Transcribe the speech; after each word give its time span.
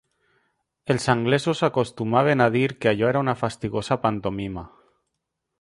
Els 0.93 1.05
anglesos 1.13 1.61
acostumaven 1.67 2.43
a 2.45 2.49
dir 2.57 2.65
que 2.81 2.91
allò 2.95 3.13
era 3.15 3.23
una 3.27 3.39
fastigosa 3.45 4.03
pantomima 4.07 4.69